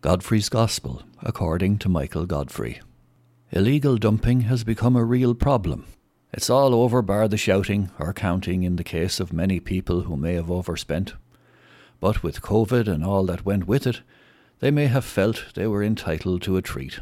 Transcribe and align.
Godfrey's 0.00 0.48
Gospel, 0.48 1.02
according 1.24 1.78
to 1.78 1.88
Michael 1.88 2.24
Godfrey. 2.24 2.80
Illegal 3.50 3.96
dumping 3.96 4.42
has 4.42 4.62
become 4.62 4.94
a 4.94 5.02
real 5.02 5.34
problem. 5.34 5.86
It's 6.32 6.48
all 6.48 6.72
over 6.72 7.02
bar 7.02 7.26
the 7.26 7.36
shouting 7.36 7.90
or 7.98 8.12
counting 8.12 8.62
in 8.62 8.76
the 8.76 8.84
case 8.84 9.18
of 9.18 9.32
many 9.32 9.58
people 9.58 10.02
who 10.02 10.16
may 10.16 10.34
have 10.34 10.52
overspent. 10.52 11.14
But 11.98 12.22
with 12.22 12.42
COVID 12.42 12.86
and 12.86 13.04
all 13.04 13.24
that 13.24 13.44
went 13.44 13.66
with 13.66 13.88
it, 13.88 14.02
they 14.60 14.70
may 14.70 14.86
have 14.86 15.04
felt 15.04 15.46
they 15.54 15.66
were 15.66 15.82
entitled 15.82 16.42
to 16.42 16.56
a 16.56 16.62
treat. 16.62 17.00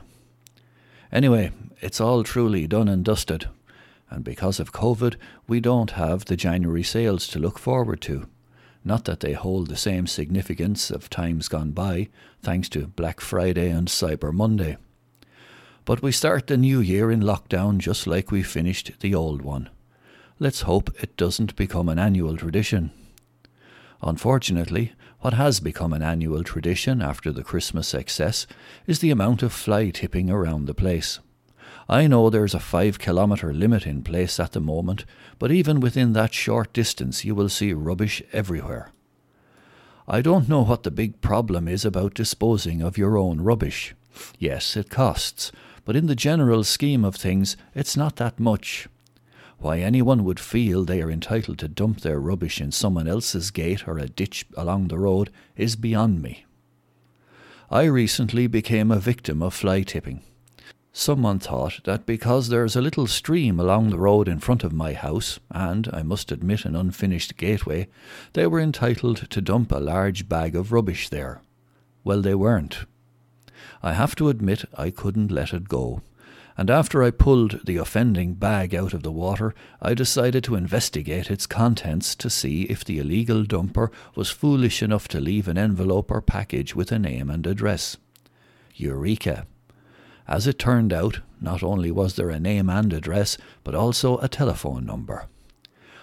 Anyway, 1.12 1.52
it's 1.82 2.00
all 2.00 2.24
truly 2.24 2.66
done 2.66 2.88
and 2.88 3.04
dusted, 3.04 3.46
and 4.08 4.24
because 4.24 4.58
of 4.58 4.72
COVID, 4.72 5.16
we 5.46 5.60
don't 5.60 5.90
have 5.90 6.24
the 6.24 6.36
January 6.36 6.82
sales 6.82 7.28
to 7.28 7.38
look 7.38 7.58
forward 7.58 8.00
to. 8.00 8.26
Not 8.86 9.04
that 9.06 9.18
they 9.18 9.32
hold 9.32 9.66
the 9.66 9.76
same 9.76 10.06
significance 10.06 10.92
of 10.92 11.10
times 11.10 11.48
gone 11.48 11.72
by, 11.72 12.08
thanks 12.40 12.68
to 12.68 12.86
Black 12.86 13.20
Friday 13.20 13.68
and 13.68 13.88
Cyber 13.88 14.32
Monday. 14.32 14.76
But 15.84 16.02
we 16.02 16.12
start 16.12 16.46
the 16.46 16.56
new 16.56 16.78
year 16.78 17.10
in 17.10 17.20
lockdown 17.20 17.78
just 17.78 18.06
like 18.06 18.30
we 18.30 18.44
finished 18.44 18.92
the 19.00 19.12
old 19.12 19.42
one. 19.42 19.70
Let's 20.38 20.60
hope 20.60 20.94
it 21.02 21.16
doesn't 21.16 21.56
become 21.56 21.88
an 21.88 21.98
annual 21.98 22.36
tradition. 22.36 22.92
Unfortunately, 24.02 24.92
what 25.18 25.34
has 25.34 25.58
become 25.58 25.92
an 25.92 26.02
annual 26.02 26.44
tradition 26.44 27.02
after 27.02 27.32
the 27.32 27.42
Christmas 27.42 27.92
excess 27.92 28.46
is 28.86 29.00
the 29.00 29.10
amount 29.10 29.42
of 29.42 29.52
fly 29.52 29.90
tipping 29.90 30.30
around 30.30 30.66
the 30.66 30.74
place. 30.74 31.18
I 31.88 32.06
know 32.06 32.30
there's 32.30 32.54
a 32.54 32.60
five 32.60 32.98
kilometre 32.98 33.52
limit 33.52 33.86
in 33.86 34.02
place 34.02 34.40
at 34.40 34.52
the 34.52 34.60
moment, 34.60 35.04
but 35.38 35.52
even 35.52 35.80
within 35.80 36.12
that 36.12 36.34
short 36.34 36.72
distance 36.72 37.24
you 37.24 37.34
will 37.34 37.48
see 37.48 37.72
rubbish 37.72 38.22
everywhere. 38.32 38.90
I 40.08 40.20
don't 40.20 40.48
know 40.48 40.62
what 40.62 40.84
the 40.84 40.90
big 40.90 41.20
problem 41.20 41.66
is 41.66 41.84
about 41.84 42.14
disposing 42.14 42.82
of 42.82 42.96
your 42.96 43.18
own 43.18 43.40
rubbish. 43.40 43.94
Yes, 44.38 44.76
it 44.76 44.90
costs, 44.90 45.52
but 45.84 45.96
in 45.96 46.06
the 46.06 46.14
general 46.14 46.64
scheme 46.64 47.04
of 47.04 47.16
things, 47.16 47.56
it's 47.74 47.96
not 47.96 48.16
that 48.16 48.38
much. 48.38 48.88
Why 49.58 49.78
anyone 49.80 50.24
would 50.24 50.38
feel 50.38 50.84
they 50.84 51.00
are 51.02 51.10
entitled 51.10 51.58
to 51.58 51.68
dump 51.68 52.00
their 52.00 52.20
rubbish 52.20 52.60
in 52.60 52.72
someone 52.72 53.08
else's 53.08 53.50
gate 53.50 53.88
or 53.88 53.98
a 53.98 54.08
ditch 54.08 54.46
along 54.56 54.88
the 54.88 54.98
road 54.98 55.30
is 55.56 55.76
beyond 55.76 56.22
me. 56.22 56.44
I 57.70 57.84
recently 57.84 58.46
became 58.46 58.90
a 58.90 59.00
victim 59.00 59.42
of 59.42 59.54
fly 59.54 59.82
tipping. 59.82 60.22
Someone 60.98 61.38
thought 61.38 61.80
that 61.84 62.06
because 62.06 62.48
there 62.48 62.64
is 62.64 62.74
a 62.74 62.80
little 62.80 63.06
stream 63.06 63.60
along 63.60 63.90
the 63.90 63.98
road 63.98 64.28
in 64.28 64.38
front 64.38 64.64
of 64.64 64.72
my 64.72 64.94
house, 64.94 65.38
and, 65.50 65.90
I 65.92 66.02
must 66.02 66.32
admit, 66.32 66.64
an 66.64 66.74
unfinished 66.74 67.36
gateway, 67.36 67.88
they 68.32 68.46
were 68.46 68.60
entitled 68.60 69.28
to 69.28 69.42
dump 69.42 69.72
a 69.72 69.78
large 69.78 70.26
bag 70.26 70.56
of 70.56 70.72
rubbish 70.72 71.10
there. 71.10 71.42
Well, 72.02 72.22
they 72.22 72.34
weren't. 72.34 72.86
I 73.82 73.92
have 73.92 74.16
to 74.16 74.30
admit 74.30 74.64
I 74.72 74.88
couldn't 74.88 75.30
let 75.30 75.52
it 75.52 75.68
go, 75.68 76.00
and 76.56 76.70
after 76.70 77.02
I 77.02 77.10
pulled 77.10 77.66
the 77.66 77.76
offending 77.76 78.32
bag 78.32 78.74
out 78.74 78.94
of 78.94 79.02
the 79.02 79.12
water, 79.12 79.54
I 79.82 79.92
decided 79.92 80.44
to 80.44 80.54
investigate 80.54 81.30
its 81.30 81.46
contents 81.46 82.14
to 82.14 82.30
see 82.30 82.62
if 82.62 82.86
the 82.86 83.00
illegal 83.00 83.44
dumper 83.44 83.90
was 84.14 84.30
foolish 84.30 84.82
enough 84.82 85.08
to 85.08 85.20
leave 85.20 85.46
an 85.46 85.58
envelope 85.58 86.10
or 86.10 86.22
package 86.22 86.74
with 86.74 86.90
a 86.90 86.98
name 86.98 87.28
and 87.28 87.46
address. 87.46 87.98
Eureka! 88.74 89.46
As 90.28 90.46
it 90.46 90.58
turned 90.58 90.92
out, 90.92 91.20
not 91.40 91.62
only 91.62 91.90
was 91.90 92.16
there 92.16 92.30
a 92.30 92.40
name 92.40 92.68
and 92.68 92.92
address, 92.92 93.38
but 93.62 93.74
also 93.74 94.18
a 94.18 94.28
telephone 94.28 94.84
number. 94.84 95.26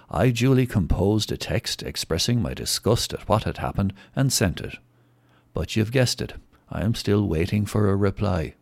I 0.09 0.29
duly 0.29 0.65
composed 0.65 1.31
a 1.31 1.37
text 1.37 1.83
expressing 1.83 2.41
my 2.41 2.53
disgust 2.53 3.13
at 3.13 3.27
what 3.27 3.43
had 3.43 3.57
happened 3.57 3.93
and 4.15 4.31
sent 4.31 4.61
it. 4.61 4.77
But 5.53 5.75
you've 5.75 5.91
guessed 5.91 6.21
it, 6.21 6.33
I 6.69 6.83
am 6.83 6.95
still 6.95 7.27
waiting 7.27 7.65
for 7.65 7.89
a 7.89 7.95
reply. 7.95 8.55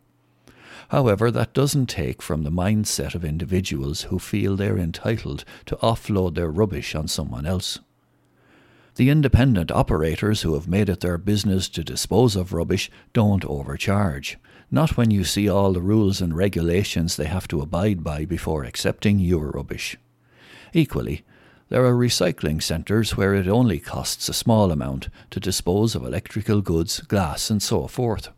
However, 0.88 1.30
that 1.30 1.54
doesn't 1.54 1.86
take 1.86 2.20
from 2.20 2.42
the 2.42 2.50
mindset 2.50 3.14
of 3.14 3.24
individuals 3.24 4.02
who 4.02 4.18
feel 4.18 4.56
they're 4.56 4.78
entitled 4.78 5.44
to 5.66 5.76
offload 5.76 6.34
their 6.34 6.50
rubbish 6.50 6.94
on 6.94 7.08
someone 7.08 7.46
else. 7.46 7.78
The 8.96 9.08
independent 9.08 9.70
operators 9.70 10.42
who 10.42 10.52
have 10.52 10.68
made 10.68 10.90
it 10.90 11.00
their 11.00 11.16
business 11.16 11.68
to 11.70 11.82
dispose 11.82 12.36
of 12.36 12.52
rubbish 12.52 12.90
don't 13.14 13.44
overcharge, 13.46 14.38
not 14.70 14.98
when 14.98 15.10
you 15.10 15.24
see 15.24 15.48
all 15.48 15.72
the 15.72 15.80
rules 15.80 16.20
and 16.20 16.36
regulations 16.36 17.16
they 17.16 17.24
have 17.24 17.48
to 17.48 17.62
abide 17.62 18.04
by 18.04 18.26
before 18.26 18.64
accepting 18.64 19.18
your 19.18 19.50
rubbish. 19.50 19.96
Equally, 20.74 21.24
there 21.70 21.86
are 21.86 21.94
recycling 21.94 22.62
centres 22.62 23.16
where 23.16 23.34
it 23.34 23.48
only 23.48 23.78
costs 23.78 24.28
a 24.28 24.34
small 24.34 24.70
amount 24.70 25.08
to 25.30 25.40
dispose 25.40 25.94
of 25.94 26.04
electrical 26.04 26.60
goods, 26.60 27.00
glass, 27.00 27.48
and 27.48 27.62
so 27.62 27.86
forth. 27.86 28.28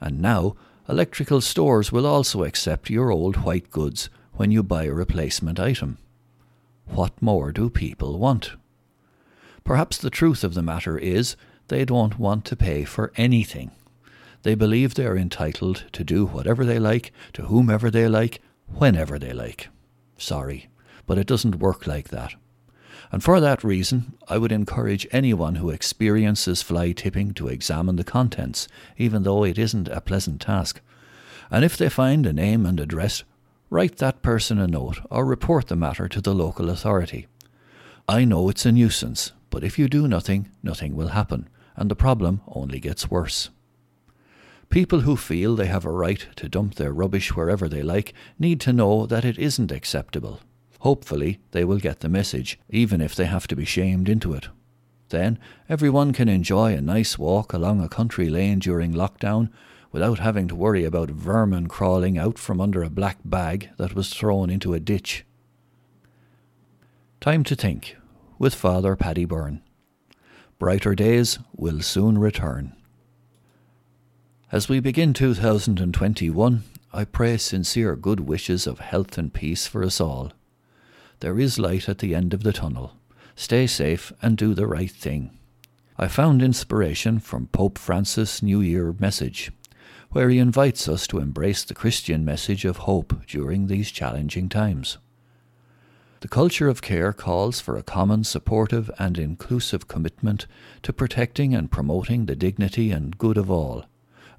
And 0.00 0.20
now, 0.20 0.54
electrical 0.86 1.40
stores 1.40 1.90
will 1.90 2.06
also 2.06 2.44
accept 2.44 2.90
your 2.90 3.10
old 3.10 3.36
white 3.38 3.70
goods 3.70 4.10
when 4.34 4.50
you 4.50 4.62
buy 4.62 4.84
a 4.84 4.92
replacement 4.92 5.58
item. 5.58 5.96
What 6.84 7.22
more 7.22 7.52
do 7.52 7.70
people 7.70 8.18
want? 8.18 8.52
Perhaps 9.64 9.98
the 9.98 10.10
truth 10.10 10.42
of 10.44 10.54
the 10.54 10.62
matter 10.62 10.98
is 10.98 11.36
they 11.68 11.84
don't 11.84 12.18
want 12.18 12.44
to 12.46 12.56
pay 12.56 12.84
for 12.84 13.12
anything. 13.16 13.70
They 14.42 14.54
believe 14.54 14.94
they 14.94 15.06
are 15.06 15.16
entitled 15.16 15.84
to 15.92 16.02
do 16.04 16.26
whatever 16.26 16.64
they 16.64 16.78
like, 16.78 17.12
to 17.34 17.42
whomever 17.42 17.90
they 17.90 18.08
like, 18.08 18.40
whenever 18.66 19.18
they 19.18 19.32
like. 19.32 19.68
Sorry, 20.18 20.68
but 21.06 21.18
it 21.18 21.26
doesn't 21.26 21.60
work 21.60 21.86
like 21.86 22.08
that. 22.08 22.34
And 23.12 23.22
for 23.22 23.40
that 23.40 23.62
reason, 23.62 24.14
I 24.28 24.38
would 24.38 24.52
encourage 24.52 25.06
anyone 25.12 25.56
who 25.56 25.70
experiences 25.70 26.62
fly 26.62 26.92
tipping 26.92 27.34
to 27.34 27.48
examine 27.48 27.96
the 27.96 28.04
contents, 28.04 28.68
even 28.96 29.22
though 29.22 29.44
it 29.44 29.58
isn't 29.58 29.88
a 29.88 30.00
pleasant 30.00 30.40
task. 30.40 30.80
And 31.50 31.64
if 31.64 31.76
they 31.76 31.90
find 31.90 32.24
a 32.24 32.32
name 32.32 32.64
and 32.64 32.80
address, 32.80 33.22
write 33.68 33.98
that 33.98 34.22
person 34.22 34.58
a 34.58 34.66
note 34.66 35.00
or 35.10 35.26
report 35.26 35.68
the 35.68 35.76
matter 35.76 36.08
to 36.08 36.20
the 36.20 36.34
local 36.34 36.70
authority. 36.70 37.26
I 38.08 38.24
know 38.24 38.48
it's 38.48 38.66
a 38.66 38.72
nuisance, 38.72 39.32
but 39.52 39.62
if 39.62 39.78
you 39.78 39.86
do 39.86 40.08
nothing, 40.08 40.48
nothing 40.62 40.96
will 40.96 41.08
happen, 41.08 41.46
and 41.76 41.90
the 41.90 41.94
problem 41.94 42.40
only 42.48 42.80
gets 42.80 43.10
worse. 43.10 43.50
People 44.70 45.00
who 45.00 45.14
feel 45.14 45.54
they 45.54 45.66
have 45.66 45.84
a 45.84 45.90
right 45.90 46.26
to 46.36 46.48
dump 46.48 46.76
their 46.76 46.90
rubbish 46.90 47.36
wherever 47.36 47.68
they 47.68 47.82
like 47.82 48.14
need 48.38 48.58
to 48.62 48.72
know 48.72 49.04
that 49.04 49.26
it 49.26 49.38
isn't 49.38 49.70
acceptable. 49.70 50.40
Hopefully, 50.80 51.38
they 51.50 51.64
will 51.64 51.76
get 51.76 52.00
the 52.00 52.08
message, 52.08 52.58
even 52.70 53.02
if 53.02 53.14
they 53.14 53.26
have 53.26 53.46
to 53.48 53.54
be 53.54 53.66
shamed 53.66 54.08
into 54.08 54.32
it. 54.32 54.48
Then, 55.10 55.38
everyone 55.68 56.14
can 56.14 56.30
enjoy 56.30 56.72
a 56.72 56.80
nice 56.80 57.18
walk 57.18 57.52
along 57.52 57.82
a 57.82 57.90
country 57.90 58.30
lane 58.30 58.58
during 58.58 58.94
lockdown 58.94 59.50
without 59.92 60.18
having 60.18 60.48
to 60.48 60.56
worry 60.56 60.86
about 60.86 61.10
vermin 61.10 61.68
crawling 61.68 62.16
out 62.16 62.38
from 62.38 62.58
under 62.58 62.82
a 62.82 62.88
black 62.88 63.18
bag 63.22 63.68
that 63.76 63.94
was 63.94 64.14
thrown 64.14 64.48
into 64.48 64.72
a 64.72 64.80
ditch. 64.80 65.26
Time 67.20 67.44
to 67.44 67.54
think 67.54 67.96
with 68.42 68.56
Father 68.56 68.96
Paddy 68.96 69.24
Byrne. 69.24 69.62
Brighter 70.58 70.96
days 70.96 71.38
will 71.54 71.80
soon 71.80 72.18
return. 72.18 72.74
As 74.50 74.68
we 74.68 74.80
begin 74.80 75.14
2021, 75.14 76.64
I 76.92 77.04
pray 77.04 77.36
sincere 77.36 77.94
good 77.94 78.18
wishes 78.18 78.66
of 78.66 78.80
health 78.80 79.16
and 79.16 79.32
peace 79.32 79.68
for 79.68 79.84
us 79.84 80.00
all. 80.00 80.32
There 81.20 81.38
is 81.38 81.60
light 81.60 81.88
at 81.88 81.98
the 81.98 82.16
end 82.16 82.34
of 82.34 82.42
the 82.42 82.52
tunnel. 82.52 82.96
Stay 83.36 83.68
safe 83.68 84.12
and 84.20 84.36
do 84.36 84.54
the 84.54 84.66
right 84.66 84.90
thing. 84.90 85.38
I 85.96 86.08
found 86.08 86.42
inspiration 86.42 87.20
from 87.20 87.46
Pope 87.46 87.78
Francis' 87.78 88.42
New 88.42 88.60
Year 88.60 88.92
message, 88.98 89.52
where 90.10 90.30
he 90.30 90.40
invites 90.40 90.88
us 90.88 91.06
to 91.06 91.20
embrace 91.20 91.62
the 91.62 91.74
Christian 91.74 92.24
message 92.24 92.64
of 92.64 92.78
hope 92.78 93.24
during 93.28 93.68
these 93.68 93.92
challenging 93.92 94.48
times. 94.48 94.98
The 96.22 96.28
culture 96.28 96.68
of 96.68 96.82
care 96.82 97.12
calls 97.12 97.58
for 97.58 97.76
a 97.76 97.82
common, 97.82 98.22
supportive, 98.22 98.88
and 98.96 99.18
inclusive 99.18 99.88
commitment 99.88 100.46
to 100.84 100.92
protecting 100.92 101.52
and 101.52 101.68
promoting 101.68 102.26
the 102.26 102.36
dignity 102.36 102.92
and 102.92 103.18
good 103.18 103.36
of 103.36 103.50
all, 103.50 103.86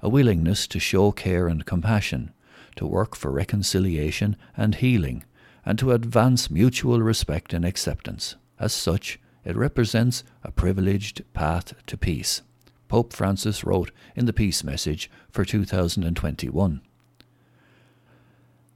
a 0.00 0.08
willingness 0.08 0.66
to 0.68 0.80
show 0.80 1.12
care 1.12 1.46
and 1.46 1.66
compassion, 1.66 2.32
to 2.76 2.86
work 2.86 3.14
for 3.14 3.30
reconciliation 3.30 4.34
and 4.56 4.76
healing, 4.76 5.24
and 5.66 5.78
to 5.78 5.92
advance 5.92 6.50
mutual 6.50 7.02
respect 7.02 7.52
and 7.52 7.66
acceptance. 7.66 8.36
As 8.58 8.72
such, 8.72 9.20
it 9.44 9.54
represents 9.54 10.24
a 10.42 10.50
privileged 10.50 11.22
path 11.34 11.74
to 11.86 11.98
peace. 11.98 12.40
Pope 12.88 13.12
Francis 13.12 13.62
wrote 13.62 13.90
in 14.16 14.24
the 14.24 14.32
Peace 14.32 14.64
Message 14.64 15.10
for 15.30 15.44
2021. 15.44 16.80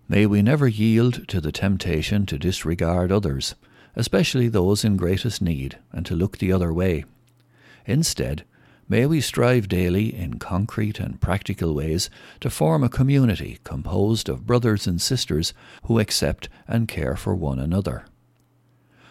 May 0.08 0.26
we 0.26 0.42
never 0.42 0.66
yield 0.66 1.28
to 1.28 1.40
the 1.40 1.52
temptation 1.52 2.24
to 2.26 2.38
disregard 2.38 3.12
others, 3.12 3.54
especially 3.94 4.48
those 4.48 4.84
in 4.84 4.96
greatest 4.96 5.42
need, 5.42 5.78
and 5.92 6.06
to 6.06 6.16
look 6.16 6.38
the 6.38 6.52
other 6.52 6.72
way. 6.72 7.04
Instead, 7.86 8.44
May 8.90 9.04
we 9.04 9.20
strive 9.20 9.68
daily 9.68 10.14
in 10.14 10.38
concrete 10.38 10.98
and 10.98 11.20
practical 11.20 11.74
ways 11.74 12.08
to 12.40 12.48
form 12.48 12.82
a 12.82 12.88
community 12.88 13.58
composed 13.62 14.30
of 14.30 14.46
brothers 14.46 14.86
and 14.86 14.98
sisters 14.98 15.52
who 15.84 15.98
accept 15.98 16.48
and 16.66 16.88
care 16.88 17.14
for 17.14 17.34
one 17.34 17.58
another. 17.58 18.06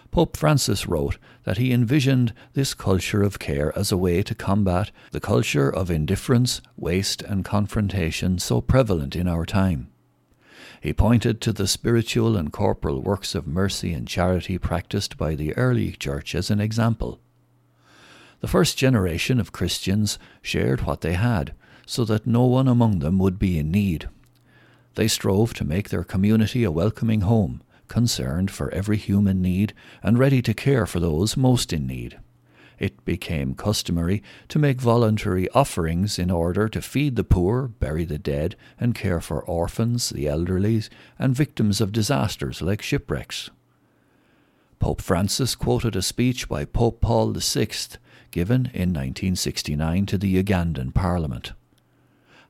Pope 0.10 0.36
Francis 0.36 0.88
wrote 0.88 1.20
that 1.44 1.60
he 1.60 1.72
envisioned 1.72 2.34
this 2.54 2.74
culture 2.74 3.22
of 3.22 3.38
care 3.38 3.78
as 3.78 3.92
a 3.92 3.98
way 3.98 4.24
to 4.24 4.34
combat 4.34 4.90
the 5.12 5.20
culture 5.20 5.70
of 5.70 5.92
indifference, 5.92 6.60
waste, 6.76 7.22
and 7.22 7.46
confrontation 7.46 8.40
so 8.40 8.62
prevalent 8.62 9.16
in 9.16 9.28
our 9.28 9.46
time. 9.46 9.90
He 10.82 10.94
pointed 10.94 11.42
to 11.42 11.54
the 11.54 11.68
spiritual 11.68 12.38
and 12.38 12.52
corporal 12.52 13.02
works 13.02 13.36
of 13.36 13.48
mercy 13.48 13.94
and 13.94 14.08
charity 14.08 14.58
practiced 14.58 15.18
by 15.18 15.36
the 15.36 15.56
early 15.58 15.92
church 15.92 16.36
as 16.36 16.52
an 16.52 16.60
example. 16.60 17.20
The 18.40 18.48
first 18.48 18.78
generation 18.78 19.40
of 19.40 19.52
Christians 19.52 20.20
shared 20.42 20.82
what 20.82 21.02
they 21.02 21.14
had, 21.14 21.54
so 21.86 22.06
that 22.06 22.28
no 22.28 22.46
one 22.46 22.68
among 22.68 23.00
them 23.00 23.18
would 23.18 23.40
be 23.40 23.58
in 23.58 23.72
need. 23.72 24.10
They 24.96 25.08
strove 25.08 25.54
to 25.56 25.66
make 25.66 25.90
their 25.90 26.04
community 26.04 26.64
a 26.64 26.72
welcoming 26.72 27.22
home, 27.22 27.62
concerned 27.88 28.52
for 28.52 28.70
every 28.72 28.98
human 28.98 29.42
need 29.42 29.74
and 30.04 30.20
ready 30.20 30.42
to 30.42 30.54
care 30.54 30.86
for 30.86 31.00
those 31.00 31.38
most 31.38 31.74
in 31.74 31.88
need. 31.88 32.20
It 32.80 33.04
became 33.06 33.56
customary 33.56 34.22
to 34.50 34.60
make 34.60 34.80
voluntary 34.80 35.50
offerings 35.50 36.20
in 36.20 36.30
order 36.30 36.70
to 36.70 36.82
feed 36.82 37.16
the 37.16 37.24
poor, 37.24 37.68
bury 37.68 38.06
the 38.06 38.20
dead, 38.20 38.56
and 38.80 38.94
care 38.94 39.20
for 39.20 39.42
orphans, 39.42 40.10
the 40.10 40.28
elderly, 40.28 40.84
and 41.18 41.36
victims 41.36 41.82
of 41.82 41.92
disasters 41.92 42.62
like 42.62 42.82
shipwrecks. 42.82 43.50
Pope 44.80 45.02
Francis 45.02 45.56
quoted 45.56 45.96
a 45.96 46.02
speech 46.02 46.48
by 46.48 46.66
Pope 46.66 47.02
Paul 47.02 47.34
VI 47.34 47.70
given 48.30 48.68
in 48.74 48.94
1969 48.94 50.06
to 50.06 50.18
the 50.18 50.44
Ugandan 50.44 50.94
Parliament. 50.94 51.54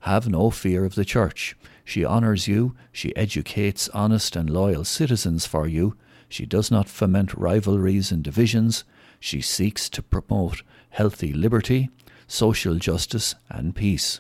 Have 0.02 0.28
no 0.28 0.50
fear 0.50 0.84
of 0.84 0.96
the 0.96 1.06
Church. 1.06 1.56
She 1.86 2.06
honours 2.06 2.48
you, 2.48 2.76
she 2.92 3.16
educates 3.16 3.88
honest 3.90 4.36
and 4.36 4.50
loyal 4.50 4.84
citizens 4.84 5.46
for 5.46 5.68
you, 5.68 5.96
she 6.30 6.46
does 6.46 6.70
not 6.70 6.90
foment 6.90 7.34
rivalries 7.34 8.12
and 8.12 8.22
divisions, 8.22 8.84
she 9.20 9.42
seeks 9.42 9.90
to 9.90 10.02
promote 10.02 10.64
healthy 10.90 11.34
liberty, 11.34 11.90
social 12.28 12.76
justice, 12.76 13.36
and 13.50 13.76
peace. 13.76 14.20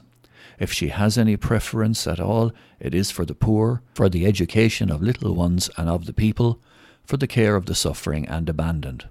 If 0.59 0.71
she 0.73 0.89
has 0.89 1.17
any 1.17 1.37
preference 1.37 2.07
at 2.07 2.19
all, 2.19 2.51
it 2.79 2.95
is 2.95 3.11
for 3.11 3.25
the 3.25 3.35
poor, 3.35 3.81
for 3.93 4.09
the 4.09 4.25
education 4.25 4.91
of 4.91 5.01
little 5.01 5.35
ones 5.35 5.69
and 5.77 5.89
of 5.89 6.05
the 6.05 6.13
people, 6.13 6.59
for 7.03 7.17
the 7.17 7.27
care 7.27 7.55
of 7.55 7.65
the 7.67 7.75
suffering 7.75 8.27
and 8.27 8.49
abandoned. 8.49 9.07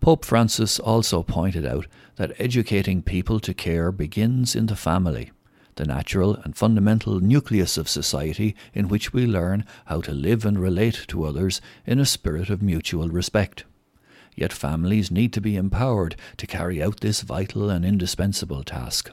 Pope 0.00 0.24
Francis 0.24 0.78
also 0.78 1.22
pointed 1.22 1.66
out 1.66 1.86
that 2.16 2.32
educating 2.38 3.02
people 3.02 3.40
to 3.40 3.52
care 3.52 3.92
begins 3.92 4.54
in 4.54 4.66
the 4.66 4.76
family 4.76 5.30
the 5.76 5.86
natural 5.86 6.34
and 6.44 6.56
fundamental 6.56 7.20
nucleus 7.20 7.78
of 7.78 7.88
society 7.88 8.54
in 8.74 8.88
which 8.88 9.14
we 9.14 9.26
learn 9.26 9.64
how 9.86 9.98
to 10.00 10.12
live 10.12 10.44
and 10.44 10.58
relate 10.58 11.06
to 11.08 11.24
others 11.24 11.60
in 11.86 11.98
a 11.98 12.04
spirit 12.04 12.50
of 12.50 12.60
mutual 12.60 13.08
respect. 13.08 13.64
Yet 14.36 14.52
families 14.52 15.10
need 15.10 15.32
to 15.34 15.40
be 15.40 15.56
empowered 15.56 16.16
to 16.36 16.46
carry 16.46 16.82
out 16.82 17.00
this 17.00 17.22
vital 17.22 17.70
and 17.70 17.84
indispensable 17.84 18.64
task. 18.64 19.10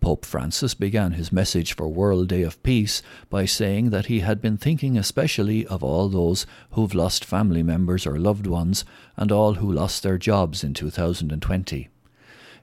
Pope 0.00 0.24
Francis 0.24 0.74
began 0.74 1.12
his 1.12 1.32
message 1.32 1.74
for 1.74 1.88
World 1.88 2.28
Day 2.28 2.42
of 2.42 2.62
Peace 2.62 3.02
by 3.28 3.44
saying 3.44 3.90
that 3.90 4.06
he 4.06 4.20
had 4.20 4.40
been 4.40 4.56
thinking 4.56 4.96
especially 4.96 5.66
of 5.66 5.82
all 5.82 6.08
those 6.08 6.46
who've 6.72 6.94
lost 6.94 7.24
family 7.24 7.62
members 7.62 8.06
or 8.06 8.18
loved 8.18 8.46
ones 8.46 8.84
and 9.16 9.32
all 9.32 9.54
who 9.54 9.72
lost 9.72 10.02
their 10.02 10.18
jobs 10.18 10.62
in 10.62 10.74
2020. 10.74 11.88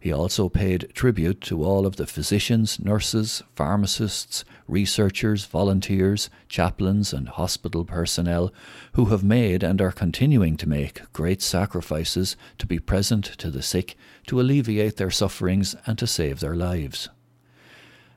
He 0.03 0.11
also 0.11 0.49
paid 0.49 0.89
tribute 0.93 1.39
to 1.43 1.63
all 1.63 1.85
of 1.85 1.95
the 1.95 2.05
physicians, 2.05 2.77
nurses, 2.77 3.41
pharmacists, 3.55 4.43
researchers, 4.67 5.45
volunteers, 5.45 6.29
chaplains, 6.49 7.13
and 7.13 7.29
hospital 7.29 7.85
personnel 7.85 8.51
who 8.95 9.05
have 9.05 9.23
made 9.23 9.63
and 9.63 9.81
are 9.81 9.93
continuing 9.93 10.57
to 10.57 10.67
make 10.67 11.09
great 11.13 11.41
sacrifices 11.41 12.35
to 12.57 12.67
be 12.67 12.79
present 12.79 13.23
to 13.23 13.49
the 13.49 13.61
sick, 13.61 13.95
to 14.27 14.41
alleviate 14.41 14.97
their 14.97 15.09
sufferings, 15.09 15.73
and 15.85 15.97
to 15.99 16.05
save 16.05 16.41
their 16.41 16.57
lives. 16.57 17.07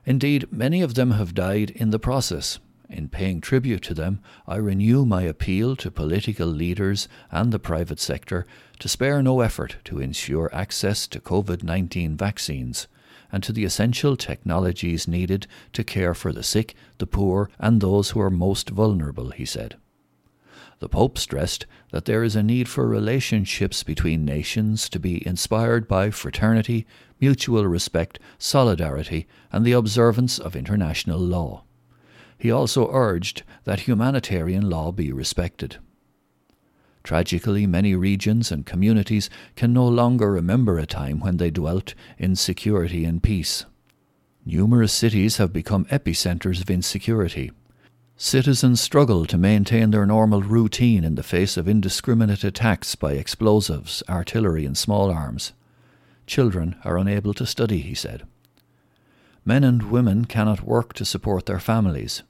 Indeed, 0.05 0.51
many 0.51 0.81
of 0.81 0.95
them 0.95 1.11
have 1.11 1.33
died 1.33 1.69
in 1.69 1.91
the 1.91 1.99
process, 1.99 2.59
in 2.89 3.09
paying 3.09 3.41
tribute 3.41 3.81
to 3.83 3.93
them, 3.93 4.21
I 4.47 4.57
renew 4.57 5.05
my 5.05 5.23
appeal 5.23 5.75
to 5.77 5.91
political 5.91 6.47
leaders 6.47 7.07
and 7.31 7.51
the 7.51 7.59
private 7.59 7.99
sector 7.99 8.45
to 8.79 8.87
spare 8.87 9.21
no 9.21 9.41
effort 9.41 9.77
to 9.85 9.99
ensure 9.99 10.49
access 10.53 11.07
to 11.07 11.19
COVID 11.19 11.63
19 11.63 12.15
vaccines 12.15 12.87
and 13.31 13.43
to 13.43 13.51
the 13.51 13.65
essential 13.65 14.15
technologies 14.15 15.07
needed 15.07 15.47
to 15.73 15.83
care 15.83 16.13
for 16.13 16.31
the 16.31 16.43
sick, 16.43 16.75
the 16.97 17.07
poor, 17.07 17.49
and 17.59 17.81
those 17.81 18.11
who 18.11 18.21
are 18.21 18.29
most 18.29 18.69
vulnerable, 18.69 19.31
he 19.31 19.45
said. 19.45 19.75
The 20.79 20.89
Pope 20.89 21.17
stressed 21.17 21.65
that 21.91 22.05
there 22.05 22.23
is 22.23 22.35
a 22.35 22.43
need 22.43 22.69
for 22.69 22.87
relationships 22.87 23.83
between 23.83 24.23
nations 24.23 24.87
to 24.89 24.99
be 24.99 25.25
inspired 25.25 25.87
by 25.87 26.11
fraternity, 26.11 26.85
mutual 27.19 27.65
respect, 27.65 28.19
solidarity, 28.37 29.27
and 29.51 29.65
the 29.65 29.71
observance 29.71 30.37
of 30.37 30.55
international 30.55 31.19
law. 31.19 31.63
He 32.37 32.51
also 32.51 32.89
urged 32.91 33.43
that 33.63 33.81
humanitarian 33.81 34.69
law 34.69 34.91
be 34.91 35.11
respected. 35.11 35.77
Tragically, 37.03 37.65
many 37.65 37.95
regions 37.95 38.51
and 38.51 38.65
communities 38.65 39.29
can 39.55 39.71
no 39.71 39.87
longer 39.87 40.31
remember 40.31 40.77
a 40.77 40.85
time 40.85 41.19
when 41.19 41.37
they 41.37 41.49
dwelt 41.49 41.93
in 42.17 42.35
security 42.35 43.05
and 43.05 43.23
peace. 43.23 43.65
Numerous 44.45 44.93
cities 44.93 45.37
have 45.37 45.53
become 45.53 45.85
epicenters 45.85 46.61
of 46.61 46.69
insecurity. 46.69 47.51
Citizens 48.17 48.81
struggle 48.81 49.25
to 49.25 49.37
maintain 49.37 49.91
their 49.91 50.05
normal 50.05 50.41
routine 50.41 51.03
in 51.03 51.15
the 51.15 51.23
face 51.23 51.55
of 51.55 51.67
indiscriminate 51.67 52.43
attacks 52.43 52.95
by 52.95 53.13
explosives, 53.13 54.03
artillery, 54.09 54.65
and 54.65 54.77
small 54.77 55.09
arms. 55.09 55.53
Children 56.25 56.75
are 56.83 56.97
unable 56.97 57.33
to 57.35 57.45
study, 57.45 57.79
he 57.79 57.93
said. 57.93 58.23
Men 59.47 59.63
and 59.63 59.89
women 59.89 60.25
cannot 60.25 60.63
work 60.63 60.91
to 60.95 61.05
support 61.05 61.45
their 61.45 61.61
families. 61.61 62.21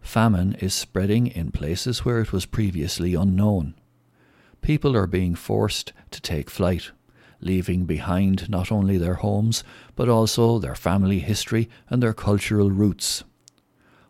Famine 0.00 0.54
is 0.60 0.72
spreading 0.72 1.26
in 1.26 1.50
places 1.50 2.04
where 2.04 2.20
it 2.20 2.32
was 2.32 2.46
previously 2.46 3.12
unknown. 3.12 3.74
People 4.62 4.96
are 4.96 5.08
being 5.08 5.34
forced 5.34 5.92
to 6.12 6.20
take 6.20 6.48
flight, 6.48 6.92
leaving 7.40 7.86
behind 7.86 8.48
not 8.48 8.70
only 8.70 8.98
their 8.98 9.14
homes, 9.14 9.64
but 9.96 10.08
also 10.08 10.60
their 10.60 10.76
family 10.76 11.18
history 11.18 11.68
and 11.88 12.00
their 12.00 12.14
cultural 12.14 12.70
roots. 12.70 13.24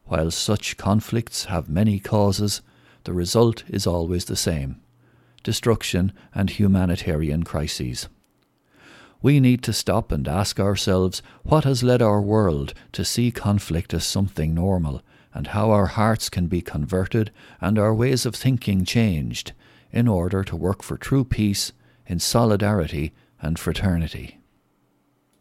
While 0.05 0.31
such 0.31 0.77
conflicts 0.77 1.47
have 1.47 1.71
many 1.71 1.99
causes, 1.99 2.61
the 3.05 3.15
result 3.15 3.65
is 3.69 3.87
always 3.87 4.27
the 4.27 4.37
same 4.37 4.83
destruction 5.43 6.13
and 6.35 6.51
humanitarian 6.51 7.43
crises. 7.43 8.11
We 9.23 9.39
need 9.39 9.63
to 9.65 9.73
stop 9.73 10.11
and 10.11 10.27
ask 10.27 10.59
ourselves 10.59 11.23
what 11.43 11.65
has 11.65 11.83
led 11.83 12.01
our 12.01 12.21
world 12.21 12.73
to 12.93 13.05
see 13.05 13.31
conflict 13.31 13.93
as 13.93 14.05
something 14.05 14.55
normal, 14.55 15.03
and 15.35 15.49
how 15.49 15.71
our 15.71 15.87
hearts 15.87 16.29
can 16.29 16.47
be 16.47 16.61
converted 16.61 17.31
and 17.61 17.79
our 17.79 17.95
ways 17.95 18.27
of 18.27 18.35
thinking 18.35 18.85
changed 18.85 19.53
in 19.93 20.09
order 20.09 20.43
to 20.45 20.57
work 20.57 20.83
for 20.83 20.97
true 20.97 21.25
peace 21.25 21.73
in 22.07 22.19
solidarity 22.19 23.13
and 23.41 23.59
fraternity. 23.59 24.40